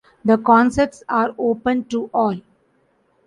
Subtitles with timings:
[0.25, 2.39] The concerts are open to all.